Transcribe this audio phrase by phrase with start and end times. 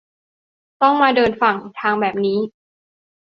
[0.81, 2.39] ต้องมาเดินฝั่ง 'ทาง'แบบนี้